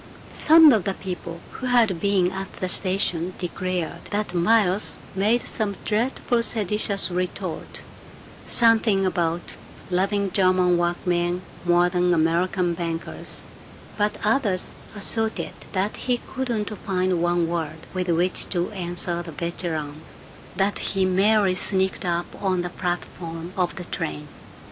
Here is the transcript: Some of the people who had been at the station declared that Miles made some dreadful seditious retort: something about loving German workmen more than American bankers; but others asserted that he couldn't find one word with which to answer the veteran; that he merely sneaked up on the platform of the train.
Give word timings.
Some 0.33 0.73
of 0.73 0.85
the 0.85 0.95
people 0.95 1.41
who 1.51 1.67
had 1.67 1.99
been 1.99 2.31
at 2.31 2.51
the 2.53 2.67
station 2.67 3.35
declared 3.37 4.05
that 4.09 4.33
Miles 4.33 4.97
made 5.13 5.45
some 5.45 5.75
dreadful 5.85 6.41
seditious 6.41 7.11
retort: 7.11 7.81
something 8.47 9.05
about 9.05 9.57
loving 9.91 10.31
German 10.31 10.75
workmen 10.79 11.43
more 11.65 11.87
than 11.87 12.15
American 12.15 12.73
bankers; 12.73 13.43
but 13.95 14.17
others 14.23 14.71
asserted 14.95 15.53
that 15.73 15.97
he 15.97 16.17
couldn't 16.17 16.75
find 16.79 17.21
one 17.21 17.47
word 17.47 17.85
with 17.93 18.09
which 18.09 18.49
to 18.49 18.71
answer 18.71 19.21
the 19.21 19.31
veteran; 19.31 20.01
that 20.55 20.79
he 20.79 21.05
merely 21.05 21.53
sneaked 21.53 22.05
up 22.05 22.25
on 22.41 22.63
the 22.63 22.71
platform 22.71 23.53
of 23.55 23.75
the 23.75 23.83
train. 23.85 24.27